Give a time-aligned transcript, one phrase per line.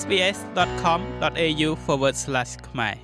[0.00, 1.70] sbs.com.au/
[2.68, 2.96] ខ្មែរ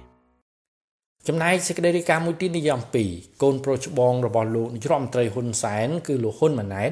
[1.27, 3.05] ចំណែកសេចក្តីរាយការណ៍មួយទៀតនិយាយអំពី
[3.43, 6.91] កូនប្រុសច្បងរបស់លោកនាយរដ្ឋមន្ត្រីហ៊ុនសែនគឺលោកហ៊ុនម៉ាណែត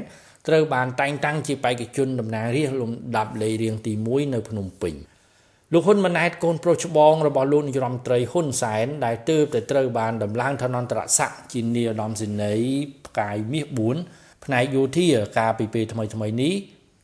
[0.48, 4.94] ត្រូវបានតែងតាំងជាបេក្ខជនតំណាងរាស្ត្រលំដាប់លេខរៀងទី1នៅភ្នំពេញ
[5.72, 12.68] លោកហ៊ុនម៉ាណែតកូនប្រុសច្បងរបស់លោកនាយរដ្ឋមន្ត្រីហ៊ុនសែនដែលទើបតែត្រូវបានដំឡើងឋានន្តរស័ក្តិជានាយឧត្តមសេនីយ៍
[13.06, 13.66] ផ្កាយមាស
[14.04, 15.06] 4ផ្នែកយោធា
[15.38, 16.54] កាលពីពេលថ្មីថ្មីនេះ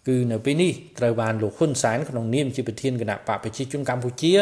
[0.08, 4.32] គឺនៅពេលនេះត្រូវបានលោកហ៊ុនសែនក្នុងនាមជាប្រធានគណៈបកប្រជាជនកម្ពុជា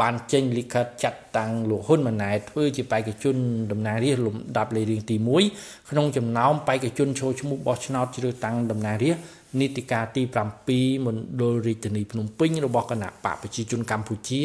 [0.00, 3.36] បានចេញលិខិតចាត់តាំងលោកហ៊ុនម៉ាណែតធ្វើជាបេក្ខជន
[3.72, 5.16] តំណាងរាស្ត្រលំដាប់លេខរៀងទី
[5.52, 9.24] 1ក្នុងចំណោមបេក្ខជនចូលឈ្មោះបោះឆ្នោតជ្រើសតាំងតំណាងរាស្ត្រ
[9.60, 10.22] នីតិកាលទី
[10.66, 14.42] 7មណ្ឌលរាជធានីភ្នំពេញរបស់គណៈបកប្រជាជនកម្ពុជា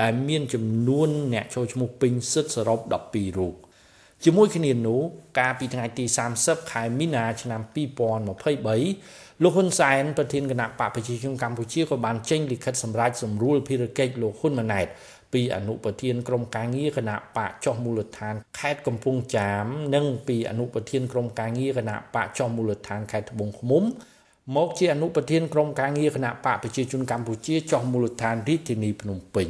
[0.00, 2.78] ដែលមានចំនួនអ្នកចូលឈ្មោះពេញសិទ្ធសរុប
[3.08, 3.69] 12រូប
[4.24, 5.00] ជាមួយគ្នានោះ
[5.38, 6.04] កាលពីថ្ងៃទី
[6.38, 8.26] 30ខែមីនាឆ្នាំ2023
[9.42, 14.86] លោកហ៊ុនសែនប្រធានគណៈបកប្រជាជនកម្ពុជាក៏បានចេញលិខិតសម្រេចសម្រួលភារកិច្ចលោកហ៊ុនម៉ាណែត
[15.32, 23.84] ពីអនុប្រធានក្រុមការងារគណៈបកចុះមូលដ្ឋានខេត្តកំពង់ចាម និងពីអនុប្រធានក្រុមការងារគណៈបកចុះមូលដ្ឋានខេត្តត្បូងឃ្មុំ
[24.56, 29.48] មកជាអនុប្រធានក្រុមការងារគណៈបកប្រជាជនកម្ពុជាចុះមូលដ្ឋានរាជធានីភ្នំពេញ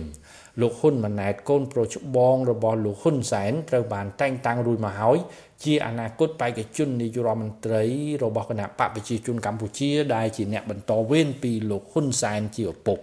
[0.61, 5.19] លោកហ៊ុនម៉ាណែតកូនប្រុសច្បងរបស់លោកហ៊ុនសែនត្រូវបានតែងតាំងរួចមកហើយ
[5.65, 7.85] ជាអនាគតបេក្ខជននាយករដ្ឋមន្ត្រី
[8.25, 13.01] របស់គណៈបកប្រជាជនកម្ពុជាដែលជាអ្នកបន្តវេនពីលោកហ៊ុនសែនជាឪពុក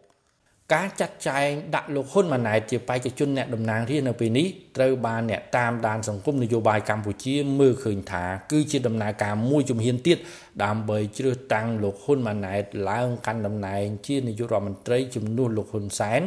[0.76, 10.18] ការចាត់ចែងដាក់លោកហ៊ុនម៉ាណែតជាបេក្ខជនអ្នកតំណាងរាស្ត្រនៅពេលនេះត្រូវបានអ្នកតាមដានសង្គមនយោបាយកម្ពុជាមើលឃើញថាគឺជាដំណើរការមួយជំហានទៀត
[10.64, 16.22] ដើម្បីជ្រើសតាំងលោកហ៊ុនម៉ាណែតឡើងកាន់តំណែងជានាយករដ្ឋមន្ត្រីជំនួសលោកហ៊ុនសែន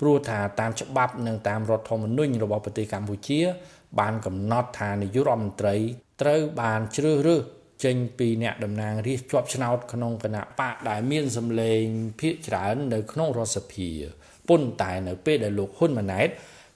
[0.00, 3.40] ព្រោះថាតាមច្បាប់និងតាមរដ្ឋធម្មនុញ្ញរបស់ប្រទេសកម្ពុជា
[4.00, 5.76] បានកំណត់ថានាយករដ្ឋមន្ត្រី
[6.22, 7.42] ត្រូវបានជ្រើសរើស
[7.84, 11.82] ចេញពីអ្នកតំណាងរាស្ត្រជាប់ឆ្នោតក្នុងគណៈបកដែលមានសម្លេង
[12.20, 13.90] ភាគច្រើននៅក្នុងរដ្ឋសភា
[14.48, 16.28] ប៉ុន្តែនៅពេលដែលលោកហ៊ុនម៉ាណែត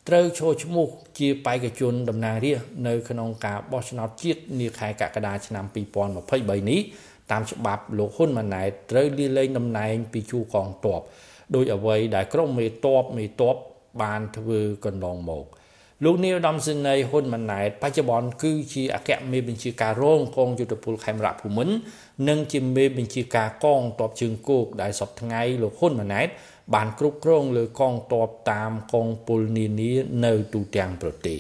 [0.09, 0.87] ត្រូវចូលឈ្មោះ
[1.19, 5.65] ជាបេក្ខជនតំណាងរាស្ត្រនៅក្នុងការបោះឆ្នោតជាតិនាខែកក្កដាឆ្នាំ
[6.13, 6.81] 2023នេះ
[7.31, 11.01] តាមច្បាប់លោកហ៊ុនម៉ាណែតត្រូវលាលែងតំណែងពីជួរកងទ័ព
[11.55, 13.57] ដោយអ្វីដែលក្រុមមេតបមេតប
[14.03, 15.45] បានធ្វើកន្លងមក
[16.05, 21.75] លោកនាយឧត្តមសេនីយ៍ហ៊ុនម៉ាណែតបច្ចុប្បន្នគឺជាអគ្គមេបញ្ជាការរងកងយុទ្ធពលខេមរៈភូមិន្ទ
[22.29, 26.29] និងជាមេបញ្ជាការកងទ័ពជើងគោកដែលសពថ្ងៃលោកហ៊ុនម៉ាណែត
[26.75, 29.93] បានគ្រប់គ្រងលើកងទ័ពតាមកងពលនានា
[30.25, 31.39] នៅទូទាំងប្រទេស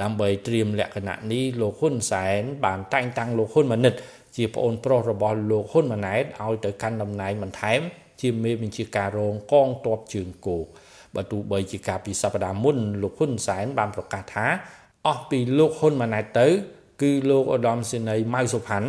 [0.00, 3.94] ដើម្បីត្រៀមលក្ខណៈនេះលោកហ៊ុនសែនបានតែងតាំងលោកហ៊ុនម៉ាណិត
[4.36, 7.80] ជាប្អូនប្រុសរបស់លោកហ៊ុនម៉ាណែតឲ្យទៅកាន់តំណែងបន្ថែម
[8.20, 10.66] ជាមេបញ្ជាការរងកងទ័ពជើងគោក
[11.14, 14.46] បើទោះបីជាការពីសប្តាហ៍មុនលោកហ៊ុនសែនបានប្រកាសថា
[15.06, 16.48] អស់ពីលោកហ៊ុនម៉ាណែតទៅ
[17.02, 18.88] គឺលោកឧត្តមសេនីយ៍ម៉ៅសុផាន់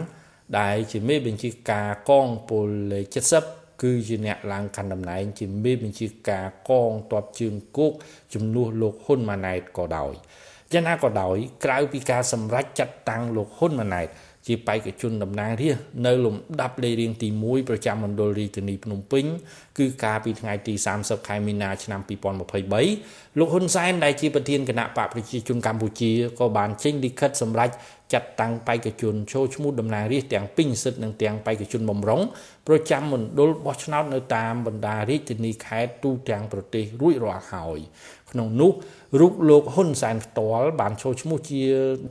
[0.60, 3.06] ដែលជាមេបញ្ជាការកងពលលេខ
[3.46, 7.94] 70គឺជាអ្នកឡើងកាន់តំណែងជាមេបញ្ជាការកងទ័ពជើងគោក
[8.34, 10.14] ជំនួសលោកហ៊ុនម៉ាណែតក៏ដោយ
[10.74, 14.08] យ៉ាងណាក៏ដោយក្រៅពីការសម្រេចចាត់តាំងលោកហ៊ុនម៉ាណែត
[14.48, 19.26] ជាបេក្ខជនតំណាងរាស្ត្រនៅលំដាប់លេខរៀងទី1ប្រចាំមណ្ឌលរាជធានីភ្នំពេញ
[19.78, 27.70] គឺកាលពីថ្ងៃទី30ខែមីនាឆ្នាំ2023លោកហ៊ុនសែនដែលជាប្រធានគណៈបកប្រជាជនកម្ពុជាក៏បានចេញលិខិតសម្រេច
[28.14, 32.22] ចាត់តាំងបេក្ខជនចូលឈ្មោះតំណាងរាស្ត្រទាំងពេញសិទ្ធិនិងទាំងបេក្ខជនបំរុង
[32.68, 37.80] ប្រចាំមណ្ឌលបោះឆ្នោតនៅតាមបណ្ដារាជធានីខេត្តទូទាំងប្រទេសរួចរាល់ហើយ
[38.32, 38.72] ក្នុងនោះ
[39.20, 41.62] រូបលោកហ៊ុនសែនផ្ទាល់បានចូលឈ្មោះជា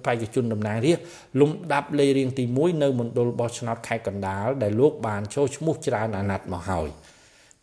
[0.07, 1.05] បេក្ខជនតំណាងរាស្ត្រ
[1.41, 6.89] លំដាប់លេខរៀងទី1នៅមណ្ឌលបោះឆ្នោតខេត្តកណ្ដាលដែលលោកបានចូលឈ្មោះច្រើនអាណត្តិមកហើយ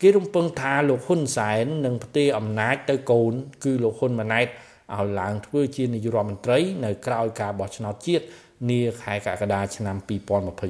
[0.00, 3.32] គេរំពឹងថាលោកហ៊ុនសែននឹងផ្ទេរអំណាចទៅកូន
[3.64, 4.46] គឺលោកហ៊ុនម៉ាណែត
[4.92, 8.24] ឲ្យឡើងធ្វើជានាយករដ្ឋមន្ត្រីនៅក្រៅការបោះឆ្នោតជាតិ
[8.70, 9.96] នាខែកក្កដាឆ្នាំ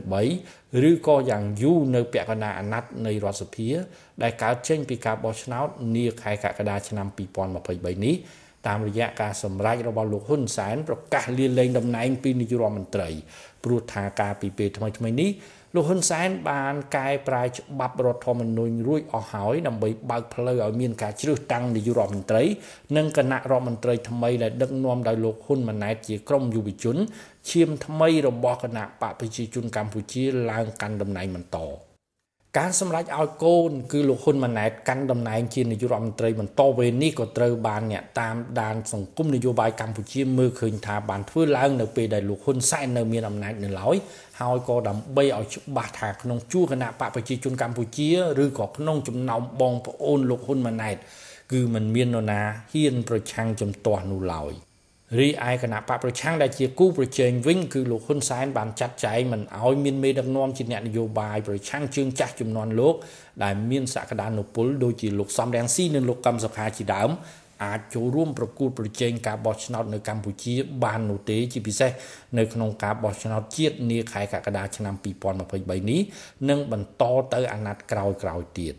[0.08, 3.69] 2023ឬក៏យ៉ាងយូរនៅពាក់កណ្ដាលអាណត្តិនៃរដ្ឋសភា
[4.22, 7.06] ដែលកើតចេញពីការបោះឆ្នោតនាខែកក្កដាឆ្នាំ
[7.56, 8.16] 2023នេះ
[8.66, 13.08] តាមរយៈការសម្រេចរបស់លោកហ៊ុនសែនប្រកាសលាលែងតំណែងពីនាយករដ្ឋមន្ត្រី
[13.64, 15.31] ព្រោះថាការពីពេលថ្មីៗនេះ
[15.77, 22.43] លោកហ៊ុនសែនបានកែប្រែច្បាប់រដ្ឋធម្មនុញ្ញរួចអស់ហើយដើម្បីបើកផ្លូវឲ្យមានការជ្រើសតាំងនាយករដ្ឋមន្ត្រី
[22.97, 26.97] និងគណៈរដ្ឋមន្ត្រីថ្មីដែលដឹកនាំដោយលោកហ៊ុនម៉ាណែតជាក្រុមយុវជន
[27.50, 31.59] ឈាមថ្មីរបស់គណៈបកប្រជាជនកម្ពុជាឡើងកាន់តំណែងបន្ត
[32.61, 43.97] ការសម្រេចឲ្យកូនគឺលោកហ៊ុនម៉ាណែតកាន់តំណែងជានាយករដ្ឋមន្ត្រីបន្តវេននេះក៏ត្រូវបានអ្នកតាមដានសង្គមនយោបាយកម្ពុជាមើលឃើញថាបានធ្វើឡើងនៅពេលដែលលោកហ៊ុនសែននៅមានអំណាចនៅឡើយ
[44.41, 48.11] ហើយក៏ដើម្បីឲ្យច្បាស់ថាក្នុងជួរគណៈបកប្រជាជនកម្ពុជា
[48.43, 50.97] ឬក៏ក្នុងចំណោមបងប្អូនលោកហ៊ុនម៉ាណែត
[51.53, 52.41] គឺมันមាននរណា
[52.73, 54.55] ហ៊ានប្រឆាំងជំទាស់នោះឡើយ
[55.19, 62.95] រីឯគណៈបកប្រឆាំងដែលជាគូប្រជែងវិញគឺលោកហ៊ុនសែនបានចាត់ចែងមិនឲ្យមានមេដឹកនាំជាអ្នកនយោបាយប្រឆាំងជើងចាស់ចំនួនលោក
[63.45, 67.11] ដែលមានសក្តានុពលដូចជាលោកសំរងស៊ីនិងលោកកឹមសុខាជាដើម
[67.65, 70.55] អាចចូលរួមប្រគួតប្រជែងការបោះឆ្នោតនៅកម្ពុជា
[70.85, 71.91] បាននោះទេជាពិសេស
[72.39, 74.95] នៅក្នុងការបោះឆ្នោតជាតិនាខែកក្កដាឆ្នាំ
[75.43, 76.01] 2023នេះ
[76.49, 77.05] និងបន្ត
[77.35, 78.75] ទៅអាណត្តិក្រោយៗទៀត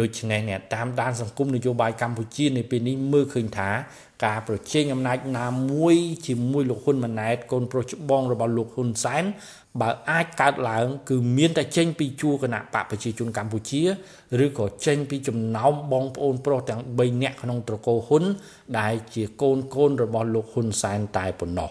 [0.00, 3.70] ដូច្នេះអ្នកតាមដានសង្គមនយោបាយកម្ពុជានៅពេលនេះមើលឃើញថា
[4.24, 5.96] ការប្រជែងអំណាចណាមួយ
[6.26, 9.24] ជាមួយលោកហ៊ុនម៉ាណែតកូនប្រុសច្បងរបស់លោកហ៊ុនសែន
[9.80, 13.82] បើអាចកើតឡើង គឺមានតែចេញពីជួរគណៈបកប្រជាជនកម្ពុជា
[14.44, 18.24] ឬក៏ចេញពីចំណោមបងប្អូនប្រុសទាំង3នាក់ក្នុងត្រកូលហ៊ុន
[18.78, 21.70] ដែលជាកូនកូនរបស់លោកហ៊ុនសែនតែប៉ុណ្ណោះ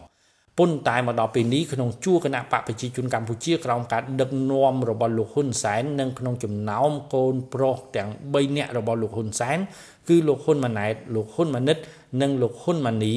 [0.60, 9.57] ប៉ុន្តែមកដល់ពេលនេះក្នុងជួរគណៈបកប្រជាជនកម្ពុជាក្រោមការដឹកនាំរបស់លោកហ៊ុនសែននិងក្នុងចំណោមកូនប្រុសទាំង3នាក់របស់លោកហ៊ុនសែន
[10.10, 11.78] គឺលោកហ៊ុនម៉ាណែតលោកហ៊ុនម៉ាណិត
[12.22, 13.16] និងលោកហ៊ុនម៉ាណី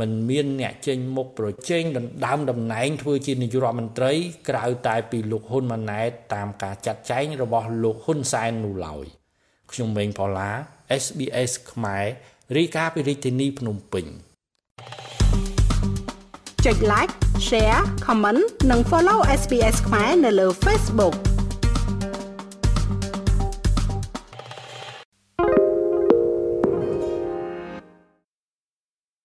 [0.00, 4.12] មិនមានអ្នកចេញមុខប្រជែងដណ្ដើមតំណែងធ្វើជានាយករដ្ឋមន្ត្រី
[4.48, 9.06] ក្រៅតែពីលោកហ៊ុនម៉ាណែតតាមការចាត់ចែងរបស់លោកហ៊ុនសែននោះឡើយ
[9.72, 10.50] ខ្ញុំម៉េងផល្លា
[11.04, 12.04] SBS ខ្មែរ
[12.56, 14.06] រាយការណ៍ពីរាជធានីភ្នំពេញ
[16.64, 17.14] ចុច like
[17.48, 21.31] share comment និង follow SBS ខ្មែរនៅលើ Facebook